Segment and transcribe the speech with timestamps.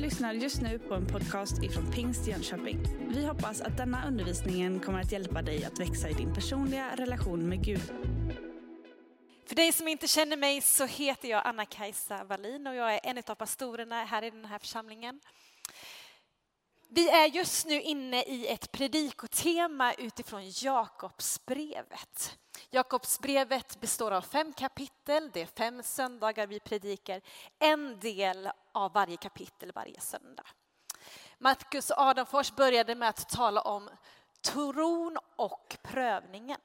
[0.00, 2.78] lyssnar just nu på en podcast ifrån Pingst Jönköping.
[3.08, 7.48] Vi hoppas att denna undervisning kommer att hjälpa dig att växa i din personliga relation
[7.48, 7.92] med Gud.
[9.46, 13.22] För dig som inte känner mig så heter jag Anna-Kajsa Wallin och jag är en
[13.26, 15.20] av pastorerna här i den här församlingen.
[16.88, 22.38] Vi är just nu inne i ett predikotema utifrån Jakobsbrevet.
[22.70, 27.20] Jakobsbrevet består av fem kapitel, det är fem söndagar vi predikar,
[27.58, 30.46] en del av varje kapitel varje söndag.
[31.38, 33.90] Marcus Adamfors började med att tala om
[34.40, 36.60] tron och prövningen.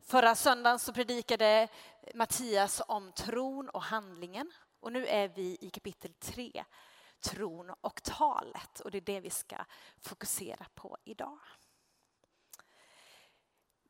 [0.00, 1.68] Förra söndagen så predikade
[2.14, 6.64] Mattias om tron och handlingen och nu är vi i kapitel 3,
[7.20, 9.56] tron och talet och det är det vi ska
[10.00, 11.38] fokusera på idag.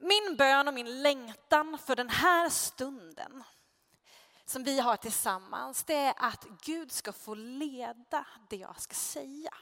[0.05, 3.45] Min bön och min längtan för den här stunden
[4.45, 9.55] som vi har tillsammans, det är att Gud ska få leda det jag ska säga.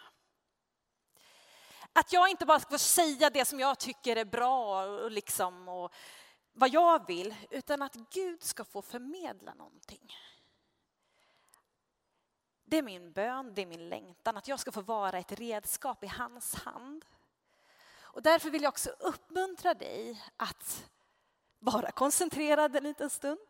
[1.92, 5.68] Att jag inte bara ska få säga det som jag tycker är bra och, liksom,
[5.68, 5.92] och
[6.52, 10.14] vad jag vill, utan att Gud ska få förmedla någonting.
[12.64, 16.04] Det är min bön, det är min längtan, att jag ska få vara ett redskap
[16.04, 17.04] i hans hand.
[18.12, 20.90] Och därför vill jag också uppmuntra dig att
[21.58, 23.40] vara koncentrerad en liten stund.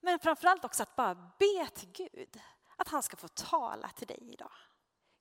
[0.00, 2.40] Men framförallt också att bara be till Gud
[2.76, 4.52] att han ska få tala till dig idag.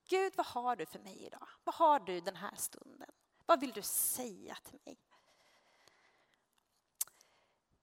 [0.07, 1.47] Gud, vad har du för mig idag?
[1.63, 3.09] Vad har du den här stunden?
[3.45, 4.97] Vad vill du säga till mig?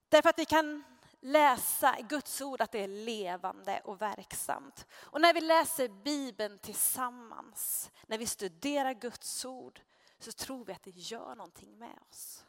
[0.09, 0.85] Därför att vi kan
[1.21, 4.87] läsa Guds ord att det är levande och verksamt.
[4.93, 9.81] Och när vi läser Bibeln tillsammans, när vi studerar Guds ord,
[10.19, 12.45] så tror vi att det gör någonting med oss.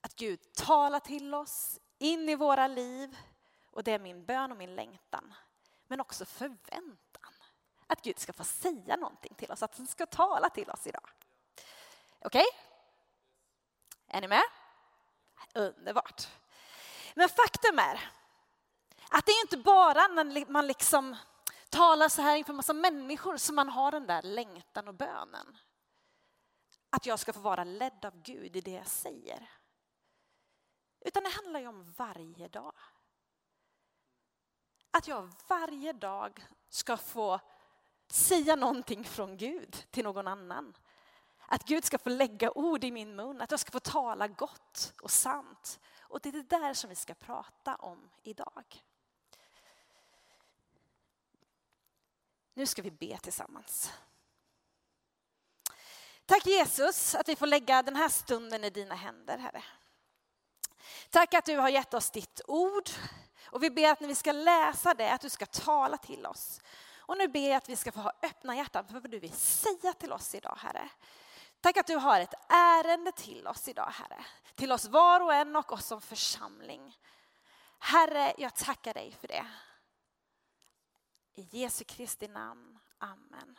[0.00, 3.18] Att Gud talar till oss in i våra liv
[3.64, 5.34] och det är min bön och min längtan.
[5.86, 7.32] Men också förväntan.
[7.86, 11.10] Att Gud ska få säga någonting till oss, att han ska tala till oss idag.
[12.20, 12.44] Okej?
[12.44, 12.46] Okay?
[14.08, 14.42] Är ni med?
[15.54, 16.28] Underbart.
[17.14, 18.10] Men faktum är
[19.10, 21.16] att det är inte bara när man liksom
[21.68, 25.58] talar så här inför massa människor som man har den där längtan och bönen.
[26.90, 29.50] Att jag ska få vara ledd av Gud i det jag säger.
[31.00, 32.74] Utan det handlar ju om varje dag.
[34.90, 37.40] Att jag varje dag ska få
[38.08, 40.76] säga någonting från Gud till någon annan.
[41.46, 44.94] Att Gud ska få lägga ord i min mun, att jag ska få tala gott
[45.02, 45.80] och sant.
[46.00, 48.84] Och det är det där som vi ska prata om idag.
[52.54, 53.92] Nu ska vi be tillsammans.
[56.28, 59.62] Tack Jesus att vi får lägga den här stunden i dina händer, Herre.
[61.10, 62.90] Tack att du har gett oss ditt ord
[63.50, 66.60] och vi ber att när vi ska läsa det, att du ska tala till oss.
[66.96, 69.32] Och nu ber jag att vi ska få ha öppna hjärtan för vad du vill
[69.32, 70.88] säga till oss idag, Herre.
[71.60, 74.24] Tack att du har ett ärende till oss idag, Herre.
[74.54, 76.98] Till oss var och en och oss som församling.
[77.78, 79.46] Herre, jag tackar dig för det.
[81.34, 82.78] I Jesu Kristi namn.
[82.98, 83.58] Amen.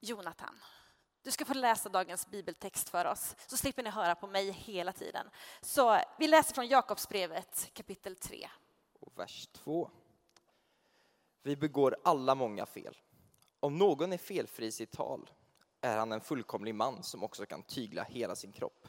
[0.00, 0.54] Jonathan,
[1.22, 4.92] du ska få läsa dagens bibeltext för oss, så slipper ni höra på mig hela
[4.92, 5.26] tiden.
[5.62, 8.48] Så vi läser från Jakobsbrevet kapitel 3.
[9.00, 9.90] Och vers 2.
[11.42, 12.96] Vi begår alla många fel.
[13.60, 15.30] Om någon är felfri i sitt tal
[15.80, 18.88] är han en fullkomlig man som också kan tygla hela sin kropp.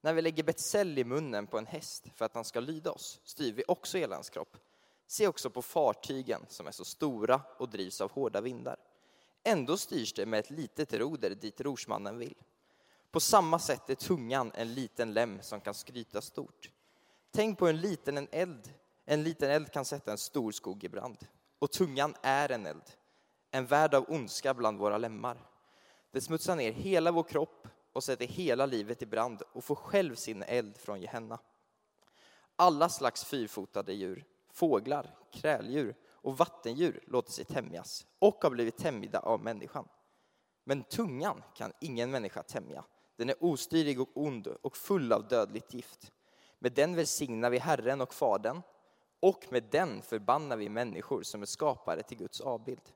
[0.00, 3.20] När vi lägger betsell i munnen på en häst för att han ska lyda oss
[3.24, 4.56] styr vi också hela hans kropp.
[5.06, 8.76] Se också på fartygen som är så stora och drivs av hårda vindar.
[9.44, 12.34] Ändå styrs det med ett litet roder dit rorsmannen vill.
[13.10, 16.70] På samma sätt är tungan en liten lem som kan skryta stort.
[17.30, 18.74] Tänk på en liten en eld.
[19.04, 21.26] En liten eld kan sätta en stor skog i brand.
[21.58, 22.82] Och tungan är en eld,
[23.50, 25.46] en värld av ondska bland våra lemmar.
[26.10, 30.14] Det smutsar ner hela vår kropp och sätter hela livet i brand och får själv
[30.14, 31.38] sin eld från Gehenna.
[32.56, 39.18] Alla slags fyrfotade djur, fåglar, kräldjur och vattendjur låter sig tämjas och har blivit tämjda
[39.18, 39.88] av människan.
[40.64, 42.84] Men tungan kan ingen människa tämja.
[43.16, 46.12] Den är ostyrig och ond och full av dödligt gift.
[46.58, 48.62] Med den välsignar vi Herren och Fadern
[49.20, 52.92] och med den förbannar vi människor som är skapade till Guds avbild.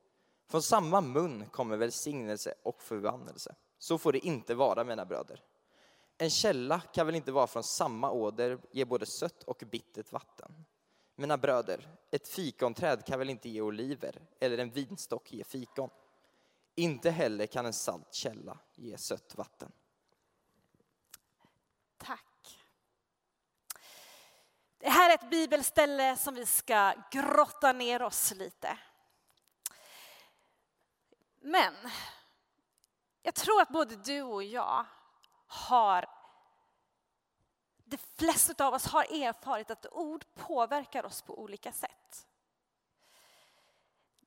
[0.51, 3.55] Från samma mun kommer välsignelse och förbannelse.
[3.79, 5.43] Så får det inte vara, mina bröder.
[6.19, 10.65] En källa kan väl inte vara från samma åder ge både sött och bittert vatten.
[11.17, 15.91] Mina bröder, ett fikonträd kan väl inte ge oliver eller en vinstock ge fikon.
[16.75, 19.73] Inte heller kan en salt källa ge sött vatten.
[21.97, 22.65] Tack.
[24.79, 28.79] Det här är ett bibelställe som vi ska grotta ner oss lite.
[31.41, 31.75] Men
[33.23, 34.87] jag tror att både du och jag
[35.47, 36.24] har
[37.85, 42.27] de flesta av oss har erfarit att ord påverkar oss på olika sätt.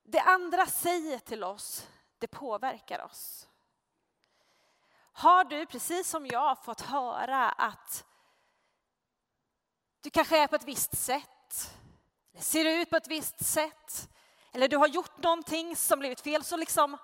[0.04, 1.88] Det andra säger till oss,
[2.18, 3.48] det påverkar oss.
[5.12, 8.06] Har du, precis som jag, fått höra att
[10.02, 11.74] du kanske är på ett visst sätt,
[12.34, 14.10] eller ser ut på ett visst sätt,
[14.52, 16.98] eller du har gjort någonting som blivit fel, så liksom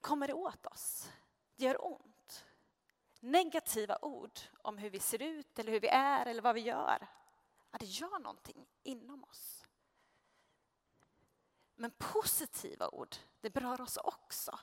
[0.00, 1.08] kommer det åt oss.
[1.56, 2.19] Det gör ont.
[3.20, 7.06] Negativa ord om hur vi ser ut, eller hur vi är, eller vad vi gör,
[7.70, 9.66] ja, det gör någonting inom oss.
[11.74, 14.58] Men positiva ord, det berör oss också.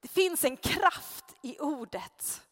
[0.00, 2.42] Det finns en kraft i ordet.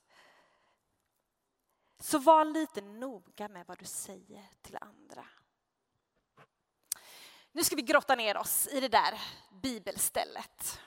[1.99, 5.27] Så var lite noga med vad du säger till andra.
[7.53, 10.81] Nu ska vi grotta ner oss i det där bibelstället.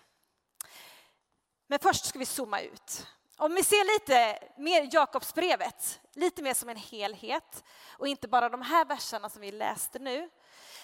[1.68, 3.08] Men först ska vi zooma ut.
[3.38, 8.62] Om vi ser lite mer Jakobsbrevet, lite mer som en helhet och inte bara de
[8.62, 10.30] här verserna som vi läste nu,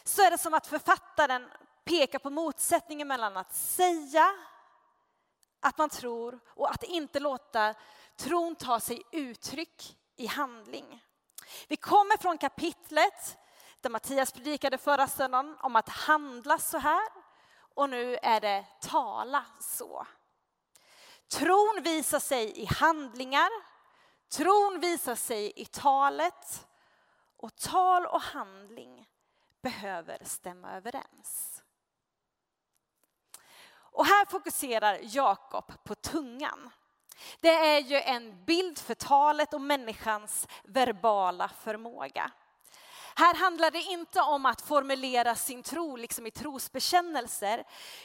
[0.03, 1.50] så är det som att författaren
[1.83, 4.35] pekar på motsättningen mellan att säga
[5.59, 7.74] att man tror och att inte låta
[8.18, 11.03] tron ta sig uttryck i handling.
[11.68, 13.38] Vi kommer från kapitlet
[13.81, 17.09] där Mattias predikade förra söndagen om att handla så här
[17.75, 20.07] och nu är det tala så.
[21.31, 23.50] Tron visar sig i handlingar,
[24.30, 26.68] tron visar sig i talet
[27.38, 29.08] och tal och handling
[29.62, 31.64] behöver stämma överens.
[33.94, 36.70] Och här fokuserar Jakob på tungan.
[37.40, 42.31] Det är ju en bild för talet och människans verbala förmåga.
[43.15, 47.63] Här handlar det inte om att formulera sin tro liksom i trosbekännelser,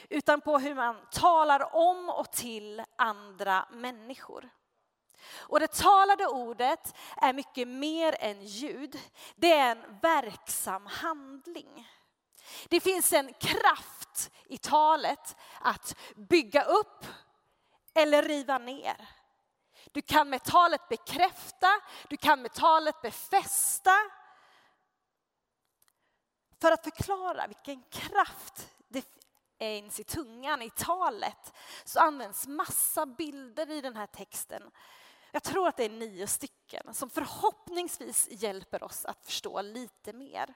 [0.09, 4.49] utan på hur man talar om och till andra människor.
[5.37, 8.99] Och det talade ordet är mycket mer än ljud.
[9.35, 11.87] Det är en verksam handling.
[12.69, 17.05] Det finns en kraft i talet att bygga upp
[17.93, 19.07] eller riva ner.
[19.91, 21.67] Du kan med talet bekräfta,
[22.09, 23.91] du kan med talet befästa.
[26.61, 29.05] För att förklara vilken kraft det
[29.59, 31.53] finns i tungan, i talet,
[31.85, 34.71] så används massa bilder i den här texten.
[35.31, 40.53] Jag tror att det är nio stycken som förhoppningsvis hjälper oss att förstå lite mer.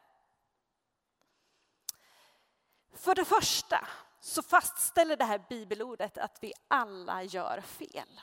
[2.94, 3.88] För det första
[4.20, 8.22] så fastställer det här bibelordet att vi alla gör fel.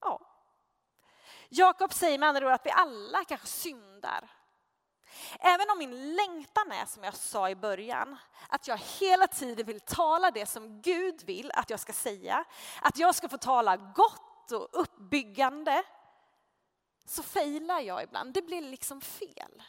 [0.00, 0.20] Ja.
[1.48, 4.41] Jakob säger med andra ord att vi alla kanske syndar.
[5.40, 8.16] Även om min längtan är, som jag sa i början,
[8.48, 12.44] att jag hela tiden vill tala det som Gud vill att jag ska säga,
[12.82, 15.82] att jag ska få tala gott och uppbyggande,
[17.06, 18.34] så failar jag ibland.
[18.34, 19.62] Det blir liksom fel.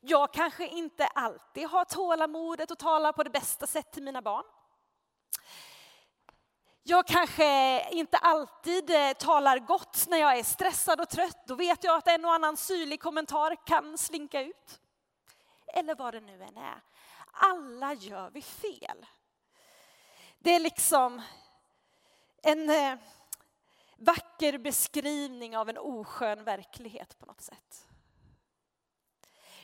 [0.00, 4.44] Jag kanske inte alltid har tålamodet att tala på det bästa sätt till mina barn.
[6.88, 11.46] Jag kanske inte alltid eh, talar gott när jag är stressad och trött.
[11.46, 14.80] Då vet jag att en och annan syrlig kommentar kan slinka ut.
[15.66, 16.82] Eller vad det nu än är.
[17.32, 19.06] Alla gör vi fel.
[20.38, 21.22] Det är liksom
[22.42, 22.98] en eh,
[23.96, 27.88] vacker beskrivning av en oskön verklighet på något sätt.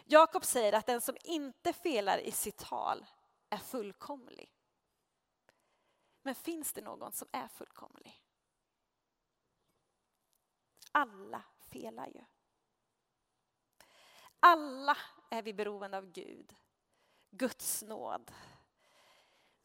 [0.04, 3.06] Jakob säger att den som inte felar i sitt tal
[3.50, 4.61] är fullkomlig.
[6.22, 8.22] Men finns det någon som är fullkomlig?
[10.92, 12.24] Alla felar ju.
[14.40, 14.96] Alla
[15.30, 16.54] är vi beroende av Gud,
[17.30, 18.32] Guds nåd.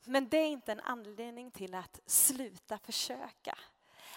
[0.03, 3.57] Men det är inte en anledning till att sluta försöka.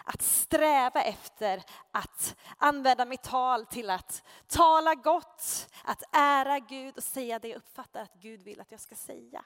[0.04, 7.02] Att sträva efter att använda mitt tal till att tala gott, att ära Gud och
[7.02, 9.44] säga det jag uppfattar att Gud vill att jag ska säga.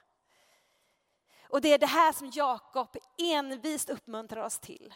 [1.48, 4.94] Och det är det här som Jakob envist uppmuntrar oss till.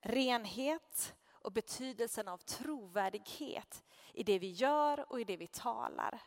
[0.00, 6.22] Renhet och betydelsen av trovärdighet i det vi gör och i det vi talar.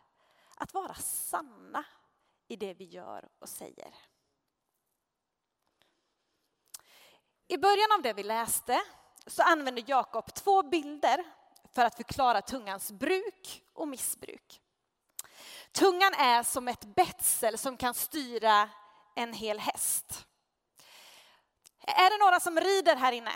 [0.55, 1.83] Att vara sanna
[2.47, 3.93] i det vi gör och säger.
[7.47, 8.81] I början av det vi läste
[9.27, 11.23] så använder Jakob två bilder
[11.75, 14.61] för att förklara tungans bruk och missbruk.
[15.71, 18.69] Tungan är som ett betsel som kan styra
[19.15, 20.27] en hel häst.
[21.87, 23.31] Är det några som rider här inne?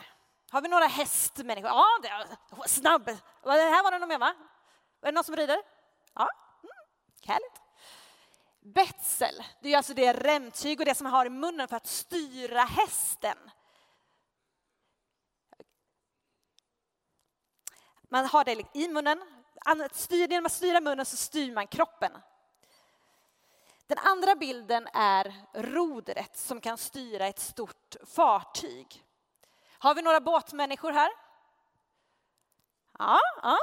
[0.50, 1.70] Har vi några hästmänniskor?
[1.70, 2.28] Ja, det är
[2.68, 3.06] snabb.
[3.06, 4.34] Det här var det nog mer va?
[5.02, 5.62] Är det någon som rider?
[6.14, 6.30] Ja,
[6.64, 6.76] mm,
[7.26, 7.62] härligt.
[8.60, 11.88] Betsel, det är alltså det remtyg och det som man har i munnen för att
[11.88, 13.38] styra hästen.
[18.10, 19.42] Man har det i munnen.
[20.10, 22.12] Genom att styra munnen så styr man kroppen.
[23.88, 29.04] Den andra bilden är rodret som kan styra ett stort fartyg.
[29.80, 31.12] Har vi några båtmänniskor här?
[33.00, 33.58] Ja, ja.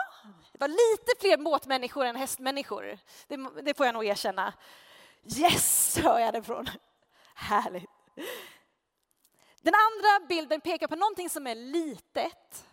[0.53, 2.99] det var lite fler båtmänniskor än hästmänniskor.
[3.27, 4.53] Det, det får jag nog erkänna.
[5.39, 6.67] Yes, hör jag det från.
[7.35, 7.91] Härligt.
[9.61, 12.67] Den andra bilden pekar på någonting som är litet,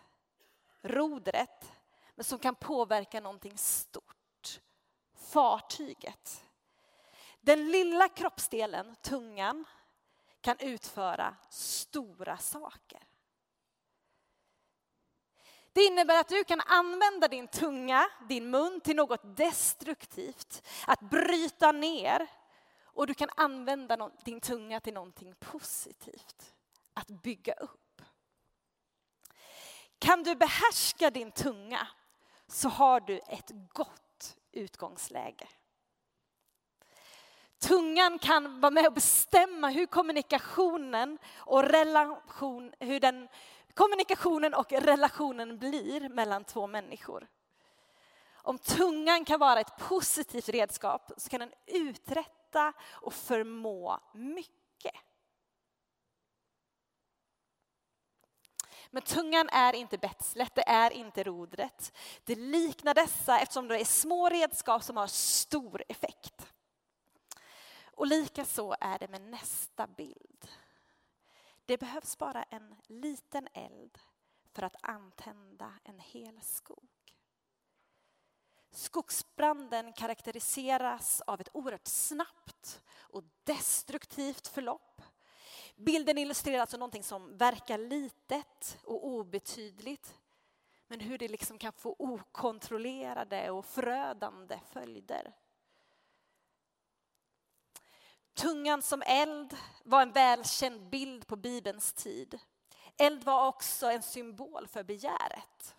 [0.82, 1.72] rodret,
[2.14, 4.60] men som kan påverka någonting stort,
[5.32, 6.44] fartyget.
[7.40, 9.64] Den lilla kroppsdelen, tungan,
[10.40, 13.00] kan utföra stora saker.
[15.72, 21.72] Det innebär att du kan använda din tunga, din mun till något destruktivt, att bryta
[21.72, 22.26] ner.
[22.82, 26.54] Och du kan använda din tunga till någonting positivt,
[26.94, 28.02] att bygga upp.
[29.98, 31.88] Kan du behärska din tunga
[32.46, 35.48] så har du ett gott utgångsläge.
[37.60, 43.28] Tungan kan vara med och bestämma hur kommunikationen och relation, hur den,
[43.74, 47.28] kommunikationen och relationen blir mellan två människor.
[48.42, 54.94] Om tungan kan vara ett positivt redskap så kan den uträtta och förmå mycket.
[58.90, 61.92] Men tungan är inte betslet, det är inte rodret.
[62.24, 66.49] Det liknar dessa eftersom det är små redskap som har stor effekt.
[68.00, 70.48] Och lika så är det med nästa bild.
[71.66, 73.98] Det behövs bara en liten eld
[74.52, 76.88] för att antända en hel skog.
[78.70, 85.02] Skogsbranden karaktäriseras av ett oerhört snabbt och destruktivt förlopp.
[85.76, 90.14] Bilden illustrerar alltså någonting som verkar litet och obetydligt
[90.86, 95.34] men hur det liksom kan få okontrollerade och förödande följder.
[98.40, 102.38] Tungan som eld var en välkänd bild på Bibelns tid.
[102.96, 105.76] Eld var också en symbol för begäret.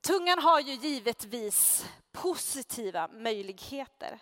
[0.00, 4.18] Tungan har ju givetvis positiva möjligheter.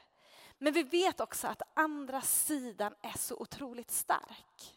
[0.58, 4.74] Men vi vet också att andra sidan är så otroligt stark.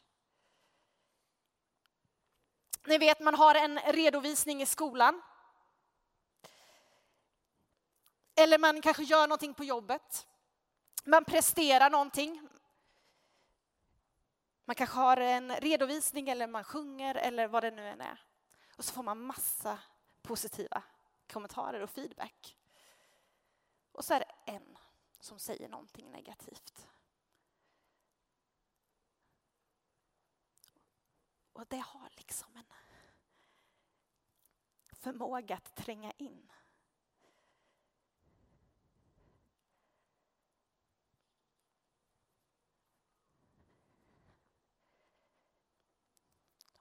[2.85, 5.21] Ni vet, man har en redovisning i skolan
[8.41, 10.27] Eller man kanske gör någonting på jobbet.
[11.03, 12.49] Man presterar någonting.
[14.65, 18.25] Man kanske har en redovisning eller man sjunger eller vad det nu än är.
[18.77, 19.79] Och så får man massa
[20.21, 20.83] positiva
[21.31, 22.57] kommentarer och feedback.
[23.91, 24.77] Och så är det en
[25.19, 26.87] som säger någonting negativt.
[31.53, 32.73] Och det har liksom en
[34.93, 36.51] förmåga att tränga in.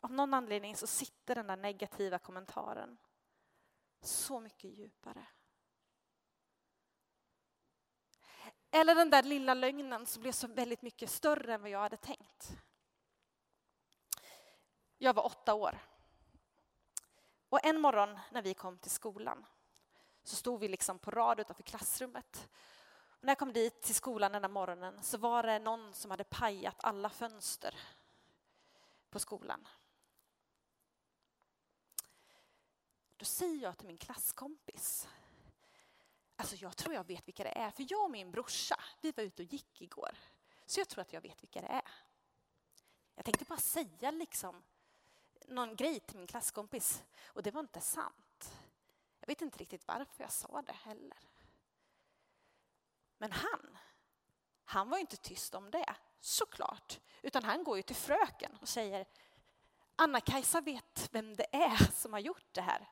[0.00, 2.99] Av någon anledning så sitter den där negativa kommentaren
[4.00, 5.26] så mycket djupare.
[8.71, 11.97] Eller den där lilla lögnen som blev så väldigt mycket större än vad jag hade
[11.97, 12.57] tänkt.
[14.99, 15.78] Jag var åtta år.
[17.49, 19.47] Och en morgon när vi kom till skolan
[20.23, 22.49] så stod vi liksom på rad utanför klassrummet.
[23.21, 26.11] Och när jag kom dit till skolan den där morgonen så var det någon som
[26.11, 27.75] hade pajat alla fönster
[29.11, 29.69] på skolan.
[33.21, 35.09] Då säger jag till min klasskompis,
[36.37, 39.25] alltså jag tror jag vet vilka det är, för jag och min brorsa, vi var
[39.25, 40.19] ute och gick igår.
[40.67, 41.91] Så jag tror att jag vet vilka det är.
[43.15, 44.62] Jag tänkte bara säga liksom
[45.47, 48.53] någon grej till min klasskompis och det var inte sant.
[49.21, 51.19] Jag vet inte riktigt varför jag sa det heller.
[53.19, 53.79] Men han,
[54.65, 57.00] han var inte tyst om det, såklart.
[57.23, 59.07] Utan han går ju till fröken och säger
[59.97, 62.89] Anna-Kajsa vet vem det är som har gjort det här.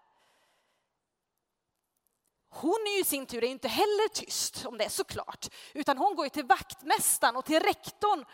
[2.60, 6.28] Hon är ju i sin tur inte heller tyst om det såklart, utan hon går
[6.28, 8.24] till vaktmästaren och till rektorn.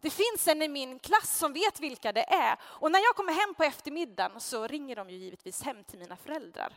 [0.00, 3.32] Det finns en i min klass som vet vilka det är och när jag kommer
[3.32, 6.74] hem på eftermiddagen så ringer de ju givetvis hem till mina föräldrar.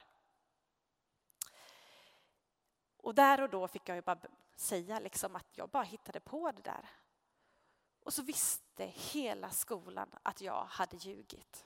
[2.98, 4.20] Och där och då fick jag ju bara
[4.56, 6.90] säga liksom att jag bara hittade på det där.
[8.04, 11.66] Och så visste hela skolan att jag hade ljugit.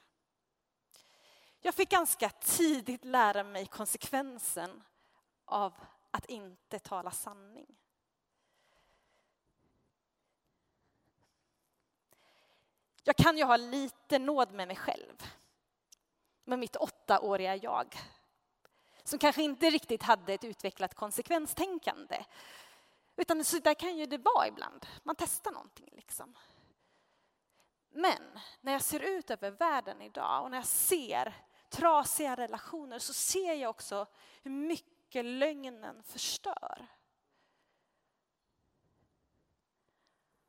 [1.59, 4.83] Jag fick ganska tidigt lära mig konsekvensen
[5.45, 5.73] av
[6.11, 7.75] att inte tala sanning.
[13.03, 15.23] Jag kan ju ha lite nåd med mig själv.
[16.43, 17.95] Med mitt åttaåriga jag.
[19.03, 22.25] Som kanske inte riktigt hade ett utvecklat konsekvenstänkande.
[23.15, 24.85] Utan så där kan ju det vara ibland.
[25.03, 26.35] Man testar någonting liksom.
[27.89, 31.33] Men när jag ser ut över världen idag och när jag ser
[31.69, 34.07] trasiga relationer så ser jag också
[34.43, 36.87] hur mycket lögnen förstör.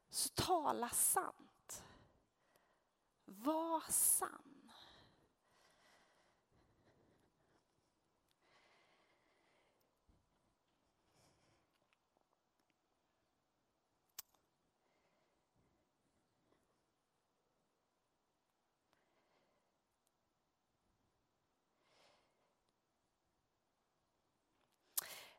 [0.09, 1.85] Så tala sant.
[3.25, 4.46] Var sann.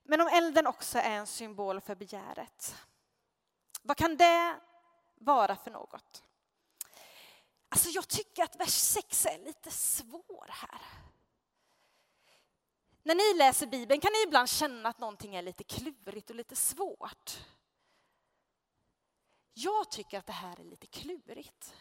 [0.09, 2.75] Men om elden också är en symbol för begäret,
[3.81, 4.59] vad kan det
[5.15, 6.23] vara för något?
[7.69, 10.81] Alltså jag tycker att vers 6 är lite svår här.
[13.03, 16.55] När ni läser Bibeln kan ni ibland känna att någonting är lite klurigt och lite
[16.55, 17.39] svårt.
[19.53, 21.73] Jag tycker att det här är lite klurigt.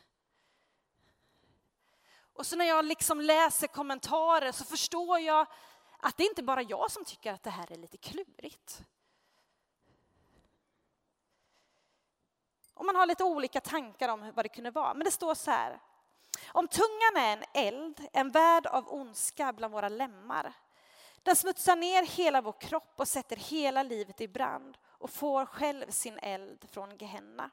[2.33, 5.47] Och så när jag liksom läser kommentarer så förstår jag
[5.99, 8.83] att det inte bara jag som tycker att det här är lite klurigt.
[12.75, 14.95] Och man har lite olika tankar om vad det kunde vara.
[14.95, 15.81] Men det står så här.
[16.49, 20.53] Om tungan är en eld, en värld av ondska bland våra lemmar.
[21.23, 25.91] Den smutsar ner hela vår kropp och sätter hela livet i brand och får själv
[25.91, 27.51] sin eld från Gehenna.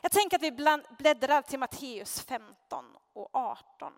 [0.00, 0.52] Jag tänker att vi
[0.98, 3.92] bläddrar till Matteus 15 och 18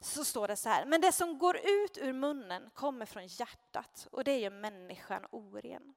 [0.00, 4.08] så står det så här, men det som går ut ur munnen kommer från hjärtat
[4.12, 5.94] och det gör människan oren.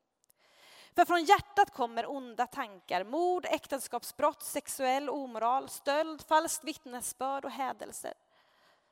[0.95, 8.13] För från hjärtat kommer onda tankar, mord, äktenskapsbrott, sexuell omoral, stöld, falskt vittnesbörd och hädelser.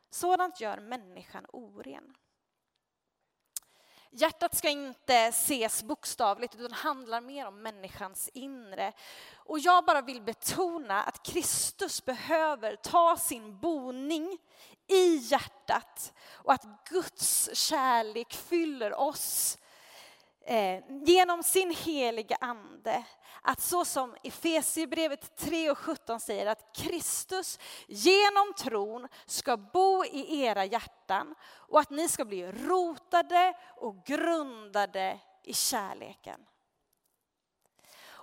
[0.10, 2.16] Sådant gör människan oren.
[4.12, 8.94] Hjärtat ska inte ses bokstavligt utan handlar mer om människans inre.
[9.36, 14.38] Och jag bara vill betona att Kristus behöver ta sin boning
[14.88, 19.58] i hjärtat och att Guds kärlek fyller oss
[20.46, 23.04] eh, genom sin heliga ande.
[23.42, 30.42] Att så som Efesierbrevet 3 och 17 säger att Kristus genom tron ska bo i
[30.42, 36.46] era hjärtan och att ni ska bli rotade och grundade i kärleken.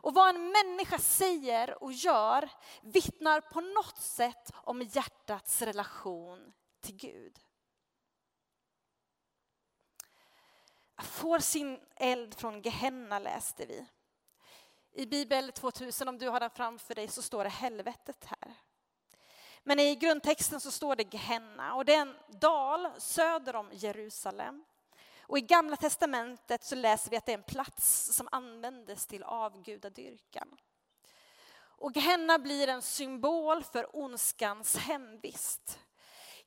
[0.04, 2.50] Och vad en människa säger och gör
[2.82, 7.38] vittnar på något sätt om hjärtats relation till Gud.
[11.02, 13.86] Får sin eld från Gehenna läste vi.
[14.92, 18.54] I Bibel 2000, om du har den framför dig, så står det helvetet här.
[19.62, 24.64] Men i grundtexten så står det Gehenna och det är en dal söder om Jerusalem.
[25.26, 29.22] Och i Gamla testamentet så läser vi att det är en plats som användes till
[29.22, 30.48] avgudadyrkan.
[31.84, 35.78] Och Gehenna blir en symbol för ondskans hemvist.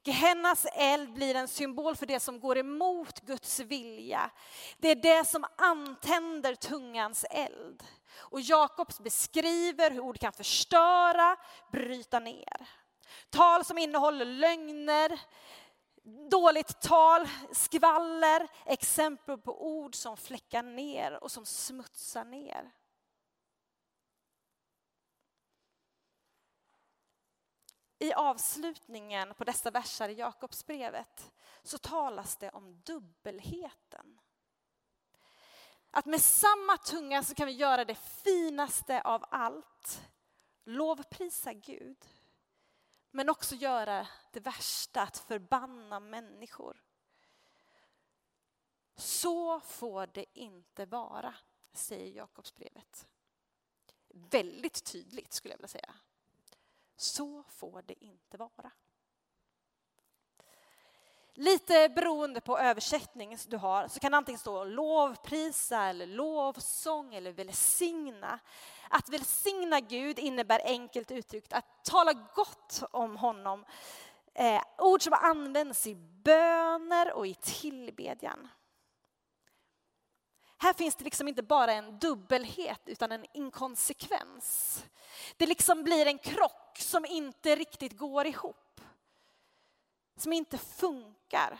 [0.03, 4.31] Gehennas eld blir en symbol för det som går emot Guds vilja.
[4.77, 7.83] Det är det som antänder tungans eld.
[8.17, 11.37] Och Jakobs beskriver hur ord kan förstöra,
[11.71, 12.67] bryta ner.
[13.29, 15.19] Tal som innehåller lögner,
[16.07, 22.71] dåligt tal, skvaller, exempel på ord som fläckar ner och som smutsar ner.
[27.99, 31.31] I avslutningen på dessa verser i Jakobsbrevet
[31.63, 34.19] så talas det om dubbelheten.
[35.91, 40.01] Att med samma tunga så kan vi göra det finaste av allt.
[40.63, 42.05] Lovprisa Gud.
[43.11, 46.83] Men också göra det värsta, att förbanna människor.
[48.95, 51.35] Så får det inte vara,
[51.73, 53.07] säger Jakobsbrevet.
[54.07, 55.93] Väldigt tydligt skulle jag vilja säga.
[56.95, 58.71] Så får det inte vara.
[61.39, 67.31] Lite beroende på översättning du har så kan det antingen stå lovprisa eller lovsång eller
[67.31, 68.39] välsigna.
[68.89, 73.65] Att välsigna Gud innebär enkelt uttryckt att tala gott om honom.
[74.33, 78.47] Eh, ord som används i böner och i tillbedjan.
[80.57, 84.83] Här finns det liksom inte bara en dubbelhet utan en inkonsekvens.
[85.37, 88.81] Det liksom blir en krock som inte riktigt går ihop.
[90.17, 91.59] Som inte funkar.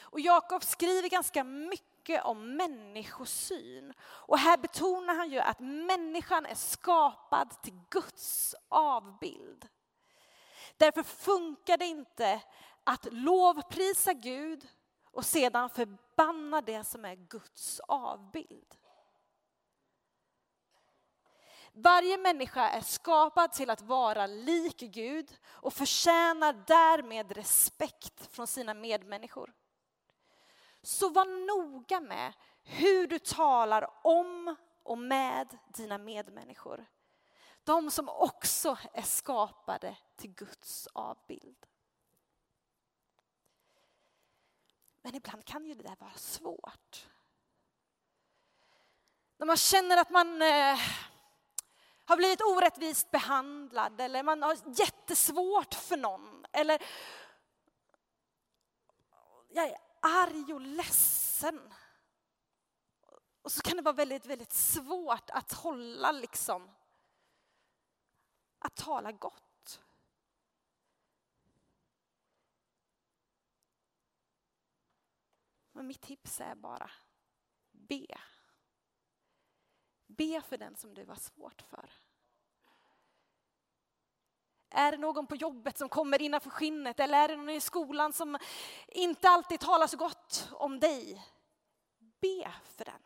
[0.00, 3.94] Och Jakob skriver ganska mycket om människosyn.
[4.02, 9.68] Och här betonar han ju att människan är skapad till Guds avbild.
[10.76, 12.40] Därför funkar det inte
[12.84, 14.68] att lovprisa Gud
[15.12, 18.74] och sedan förbanna det som är Guds avbild.
[21.74, 28.74] Varje människa är skapad till att vara lik Gud och förtjänar därmed respekt från sina
[28.74, 29.52] medmänniskor.
[30.82, 32.32] Så var noga med
[32.62, 36.86] hur du talar om och med dina medmänniskor.
[37.64, 41.66] De som också är skapade till Guds avbild.
[45.02, 47.08] Men ibland kan ju det där vara svårt.
[49.36, 50.78] När man känner att man eh,
[52.12, 56.46] har blivit orättvist behandlad eller man har jättesvårt för någon.
[56.52, 56.82] Eller
[59.48, 61.72] jag är arg och ledsen.
[63.42, 66.70] Och så kan det vara väldigt, väldigt svårt att hålla liksom,
[68.58, 69.80] att tala gott.
[75.72, 76.90] Men mitt tips är bara,
[77.70, 78.06] be.
[80.06, 82.01] Be för den som du har svårt för.
[84.74, 88.12] Är det någon på jobbet som kommer innanför skinnet eller är det någon i skolan
[88.12, 88.38] som
[88.88, 91.26] inte alltid talar så gott om dig?
[92.20, 93.02] Be för den.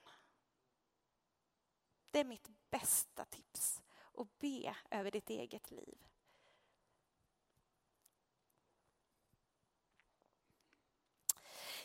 [2.10, 3.82] Det är mitt bästa tips.
[4.18, 5.98] Att be över ditt eget liv.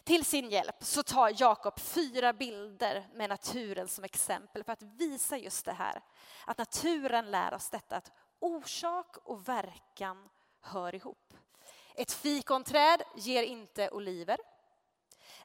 [0.04, 5.38] Till sin hjälp så tar Jakob fyra bilder med naturen som exempel för att visa
[5.38, 6.02] just det här.
[6.46, 10.30] Att naturen lär oss detta att orsak och verkan
[10.62, 11.34] hör ihop.
[11.96, 14.38] Ett fikonträd ger inte oliver.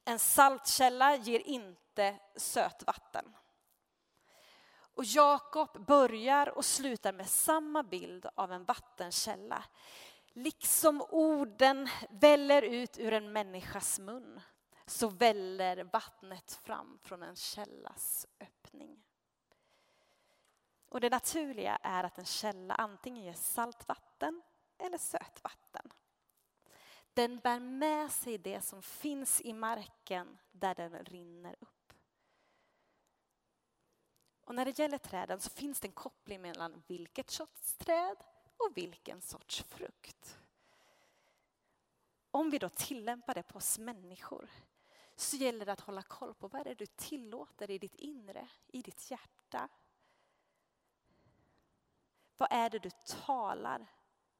[0.05, 3.37] En saltkälla ger inte sötvatten.
[4.95, 9.65] Och Jakob börjar och slutar med samma bild av en vattenkälla.
[10.33, 14.41] Liksom orden väller ut ur en människas mun
[14.87, 19.06] så väller vattnet fram från en källas öppning.
[20.89, 24.43] Och det naturliga är att en källa antingen ger saltvatten
[24.79, 25.93] eller sötvatten.
[27.15, 31.93] Den bär med sig det som finns i marken där den rinner upp.
[34.45, 38.17] Och när det gäller träden så finns det en koppling mellan vilket sorts träd
[38.57, 40.39] och vilken sorts frukt.
[42.31, 44.51] Om vi då tillämpar det på oss människor
[45.17, 48.49] så gäller det att hålla koll på vad är det du tillåter i ditt inre,
[48.67, 49.69] i ditt hjärta.
[52.37, 53.87] Vad är det du talar?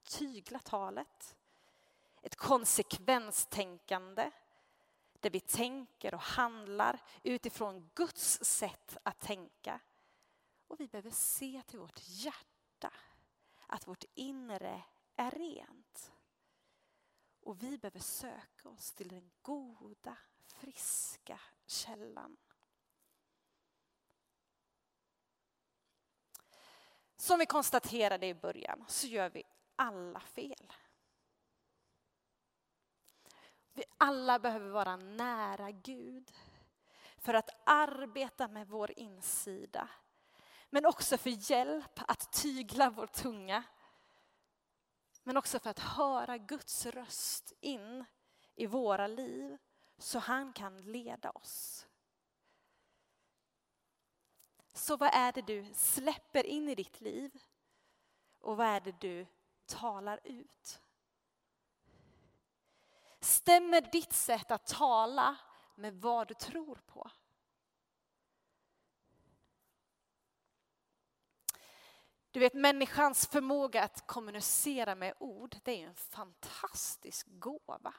[0.03, 1.37] Tygla talet.
[2.23, 4.31] Ett konsekvenstänkande
[5.21, 9.81] där vi tänker och handlar utifrån Guds sätt att tänka.
[10.67, 12.93] Och vi behöver se till vårt hjärta,
[13.67, 14.83] att vårt inre
[15.17, 16.13] är rent.
[17.41, 22.37] Och vi behöver söka oss till den goda, friska källan.
[27.17, 29.43] Som vi konstaterade i början så gör vi
[29.77, 30.73] alla fel.
[33.73, 36.33] Vi alla behöver vara nära Gud
[37.19, 39.89] för att arbeta med vår insida.
[40.71, 43.63] Men också för hjälp att tygla vår tunga.
[45.23, 48.05] Men också för att höra Guds röst in
[48.55, 49.59] i våra liv
[49.99, 51.86] så han kan leda oss.
[54.77, 57.43] Så vad är det du släpper in i ditt liv?
[58.41, 59.27] Och vad är det du
[59.67, 60.81] talar ut?
[63.21, 65.37] Stämmer ditt sätt att tala
[65.75, 67.11] med vad du tror på?
[72.31, 77.95] Du vet människans förmåga att kommunicera med ord, det är en fantastisk gåva.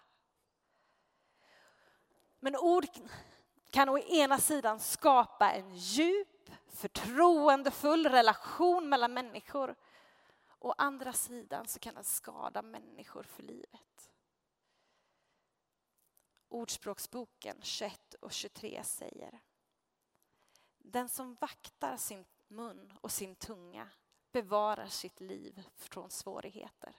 [2.40, 2.86] Men ord
[3.70, 6.37] kan å ena sidan skapa en djup,
[6.68, 9.76] förtroendefull relation mellan människor.
[10.60, 14.12] Å andra sidan så kan den skada människor för livet.
[16.50, 19.40] Ordspråksboken 21 och 23 säger
[20.78, 23.90] Den som vaktar sin mun och sin tunga
[24.32, 26.96] bevarar sitt liv från svårigheter.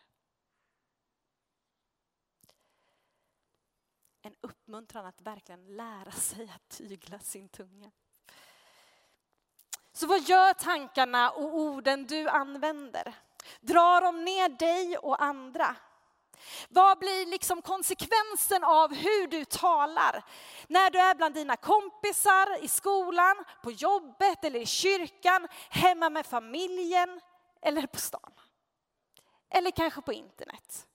[4.22, 7.90] En uppmuntran att verkligen lära sig att tygla sin tunga.
[9.98, 13.14] Så vad gör tankarna och orden du använder?
[13.60, 15.76] Drar de ner dig och andra?
[16.68, 20.24] Vad blir liksom konsekvensen av hur du talar?
[20.68, 26.26] När du är bland dina kompisar, i skolan, på jobbet eller i kyrkan, hemma med
[26.26, 27.20] familjen
[27.62, 28.32] eller på stan.
[29.50, 30.87] Eller kanske på internet.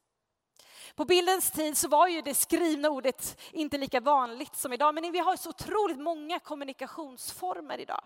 [0.96, 5.12] På bildens tid så var ju det skrivna ordet inte lika vanligt som idag, men
[5.12, 8.04] vi har så otroligt många kommunikationsformer idag.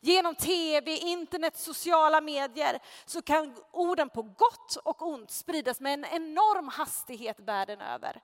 [0.00, 6.04] Genom tv, internet, sociala medier så kan orden på gott och ont spridas med en
[6.04, 8.22] enorm hastighet världen över.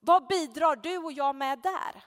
[0.00, 2.04] Vad bidrar du och jag med där?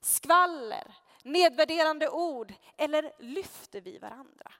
[0.00, 4.52] Skvaller, nedvärderande ord eller lyfter vi varandra?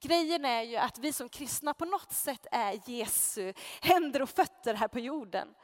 [0.00, 4.74] Grejen är ju att vi som kristna på något sätt är Jesu händer och fötter
[4.74, 5.54] här på jorden.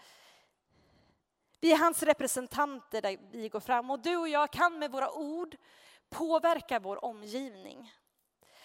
[1.61, 5.13] Vi är hans representanter där vi går fram och du och jag kan med våra
[5.13, 5.57] ord
[6.09, 7.93] påverka vår omgivning.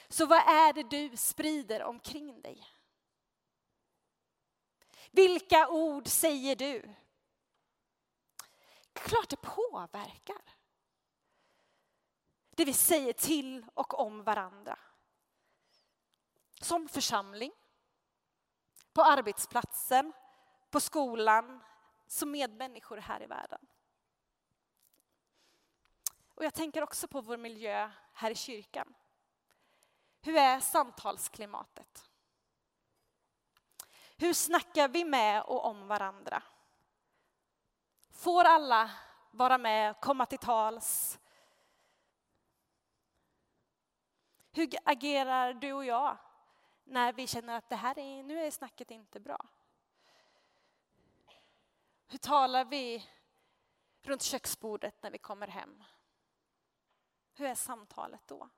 [0.07, 2.67] Så vad är det du sprider omkring dig?
[5.12, 6.93] Vilka ord säger du?
[8.93, 10.41] Klart det påverkar.
[12.49, 14.79] Det vi säger till och om varandra
[16.62, 17.52] som församling,
[18.93, 20.13] på arbetsplatsen,
[20.69, 21.63] på skolan,
[22.08, 23.67] som medmänniskor här i världen.
[26.36, 28.93] Och jag tänker också på vår miljö här i kyrkan.
[30.21, 32.10] Hur är samtalsklimatet?
[34.17, 36.43] Hur snackar vi med och om varandra?
[38.12, 38.91] Får alla
[39.32, 41.19] vara med, komma till tals?
[44.52, 46.17] Hur agerar du och jag
[46.91, 49.49] när vi känner att det här är, nu är snacket inte bra?
[52.08, 53.10] Hur talar vi
[54.01, 55.84] runt köksbordet när vi kommer hem?
[57.34, 58.49] Hur är samtalet då?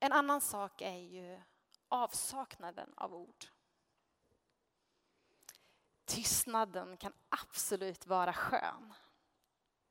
[0.00, 1.40] En annan sak är ju
[1.88, 3.44] avsaknaden av ord.
[6.04, 8.94] Tystnaden kan absolut vara skön.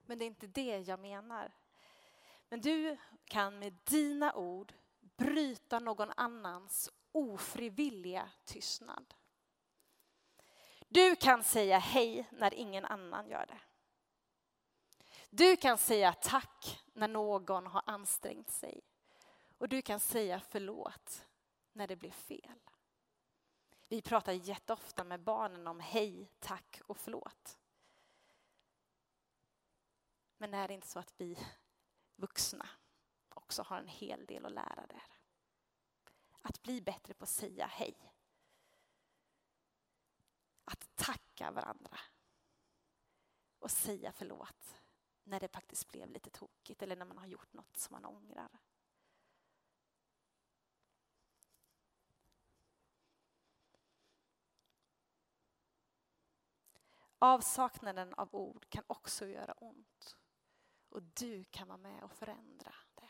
[0.05, 1.51] Men det är inte det jag menar.
[2.49, 9.13] Men du kan med dina ord bryta någon annans ofrivilliga tystnad.
[10.88, 13.60] Du kan säga hej när ingen annan gör det.
[15.29, 18.81] Du kan säga tack när någon har ansträngt sig.
[19.57, 21.27] Och du kan säga förlåt
[21.73, 22.60] när det blir fel.
[23.88, 27.60] Vi pratar jätteofta med barnen om hej, tack och förlåt.
[30.38, 31.38] Men är det inte så att vi
[32.17, 32.69] vuxna
[33.30, 35.19] också har en hel del att lära där.
[36.41, 38.13] Att bli bättre på att säga hej.
[40.65, 41.99] Att tacka varandra.
[43.60, 44.82] Och säga förlåt
[45.23, 48.60] när det faktiskt blev lite tokigt eller när man har gjort något som man ångrar.
[57.19, 60.17] Avsaknaden av ord kan också göra ont.
[60.89, 63.10] Och du kan vara med och förändra det.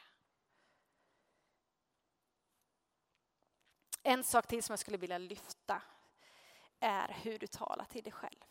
[4.04, 5.82] En sak till som jag skulle vilja lyfta
[6.80, 8.44] är hur du talar till dig själv.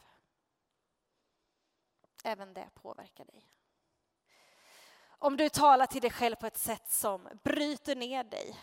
[2.24, 3.50] Även det påverkar dig.
[5.18, 8.60] Om du talar till dig själv på ett sätt som bryter ner dig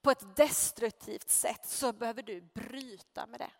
[0.00, 3.50] på ett destruktivt sätt så behöver du bryta med det.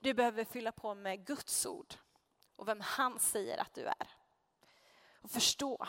[0.00, 1.94] Du behöver fylla på med Guds ord
[2.56, 4.08] och vem han säger att du är.
[5.22, 5.86] Och förstå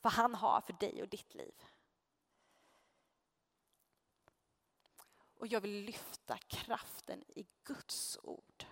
[0.00, 1.54] vad han har för dig och ditt liv.
[5.38, 8.64] Och jag vill lyfta kraften i Guds ord.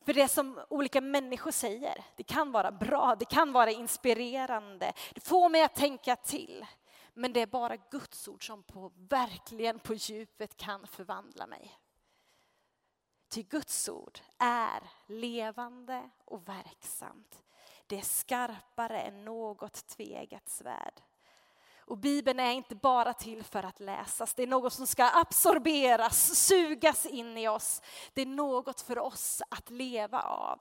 [0.00, 5.20] För det som olika människor säger, det kan vara bra, det kan vara inspirerande, det
[5.20, 6.66] får mig att tänka till.
[7.14, 11.81] Men det är bara Guds ord som på, verkligen på djupet kan förvandla mig.
[13.32, 17.42] Ty Guds ord är levande och verksamt.
[17.86, 21.00] Det är skarpare än något tvegat svärd.
[21.78, 26.36] Och Bibeln är inte bara till för att läsas, det är något som ska absorberas,
[26.36, 27.82] sugas in i oss.
[28.12, 30.60] Det är något för oss att leva av.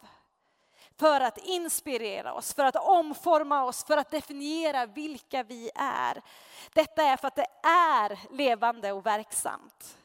[1.00, 6.22] För att inspirera oss, för att omforma oss, för att definiera vilka vi är.
[6.74, 9.98] Detta är för att det är levande och verksamt.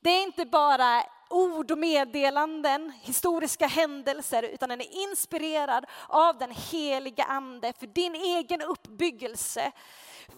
[0.00, 6.50] Det är inte bara ord och meddelanden, historiska händelser, utan den är inspirerad av den
[6.50, 9.72] heliga ande för din egen uppbyggelse.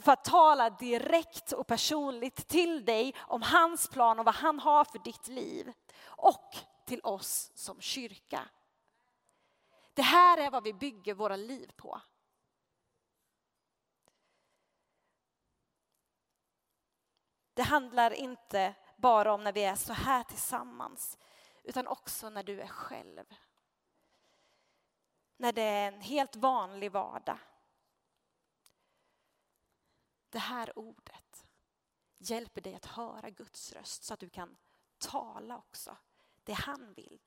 [0.01, 4.85] För att tala direkt och personligt till dig om hans plan och vad han har
[4.85, 5.73] för ditt liv.
[6.07, 8.49] Och till oss som kyrka.
[9.95, 12.01] Det här är vad vi bygger våra liv på.
[17.55, 21.19] Det handlar inte bara om när vi är så här tillsammans,
[21.63, 23.25] utan också när du är själv.
[25.37, 27.39] När det är en helt vanlig vardag.
[30.29, 31.47] Det här ordet
[32.19, 34.57] hjälper dig att höra Guds röst så att du kan
[34.99, 35.97] tala också
[36.45, 37.21] det han vill.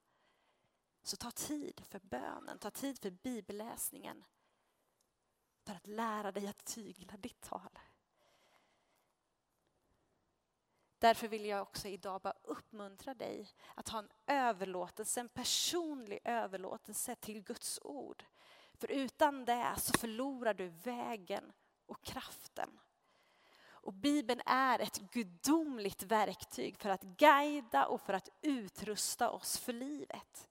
[1.03, 4.23] Så ta tid för bönen, ta tid för bibelläsningen.
[5.63, 7.79] För att lära dig att tygla ditt tal.
[11.05, 17.15] Därför vill jag också idag bara uppmuntra dig att ha en överlåtelse, en personlig överlåtelse
[17.15, 18.23] till Guds ord.
[18.73, 21.51] För utan det så förlorar du vägen
[21.85, 22.69] och kraften.
[23.67, 29.73] Och Bibeln är ett gudomligt verktyg för att guida och för att utrusta oss för
[29.73, 30.47] livet.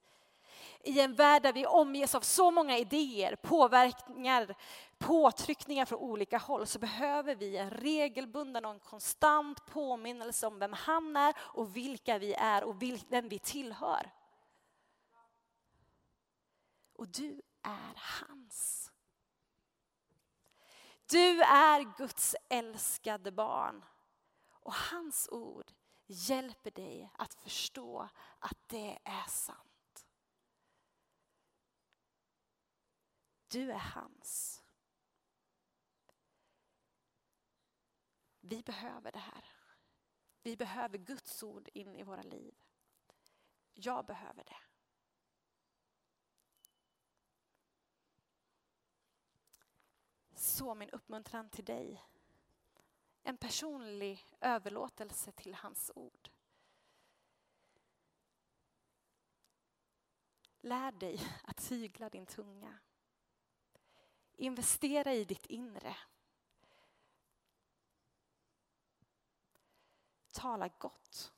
[0.85, 4.55] I en värld där vi omges av så många idéer, påverkningar,
[4.99, 10.73] påtryckningar från olika håll så behöver vi en regelbunden och en konstant påminnelse om vem
[10.73, 14.11] han är och vilka vi är och vem vi tillhör.
[16.92, 18.90] Och du är hans.
[21.11, 23.85] Du är Guds älskade barn.
[24.51, 25.73] Och hans ord
[26.07, 29.73] hjälper dig att förstå att det är sant.
[33.54, 34.62] Du är hans.
[38.40, 39.44] Vi behöver det här.
[40.42, 42.54] Vi behöver Guds ord in i våra liv.
[43.74, 44.56] Jag behöver det.
[50.34, 52.04] Så min uppmuntran till dig.
[53.22, 56.30] En personlig överlåtelse till hans ord.
[60.60, 62.78] Lär dig att tygla din tunga.
[64.37, 65.97] Investera i ditt inre.
[70.31, 71.33] Tala gott.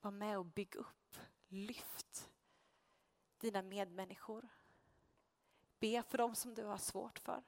[0.00, 1.16] Var med och bygg upp,
[1.48, 2.30] lyft
[3.38, 4.48] dina medmänniskor.
[5.78, 7.42] Be för dem som du har svårt för.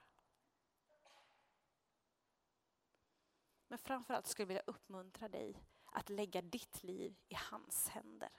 [3.67, 8.29] Men framförallt skulle jag vilja uppmuntra dig att lägga ditt liv i hans händer.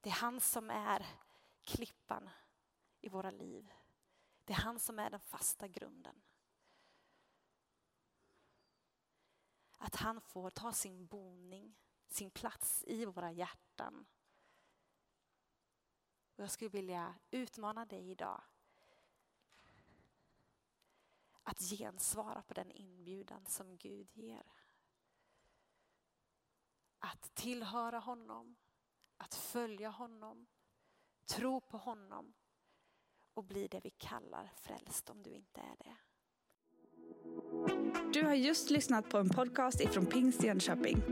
[0.00, 1.06] Det är han som är
[1.62, 2.30] klippan
[3.04, 3.72] i våra liv.
[4.44, 6.22] Det är han som är den fasta grunden.
[9.78, 11.74] Att han får ta sin boning,
[12.08, 14.06] sin plats i våra hjärtan
[16.36, 18.42] och jag skulle vilja utmana dig idag
[21.42, 24.52] att gensvara på den inbjudan som Gud ger.
[26.98, 28.56] Att tillhöra honom,
[29.16, 30.46] att följa honom,
[31.24, 32.34] tro på honom
[33.34, 35.96] och bli det vi kallar frälst om du inte är det.
[38.12, 41.02] Du har just lyssnat på en podcast ifrån Pingst Jönköping.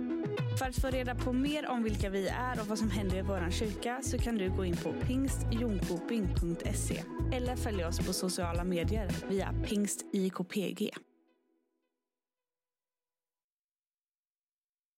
[0.59, 3.23] För att få reda på mer om vilka vi är och vad som händer i
[3.23, 9.11] vår kyrka så kan du gå in på pingstjonkoping.se eller följa oss på sociala medier
[9.29, 10.91] via pingstikpg.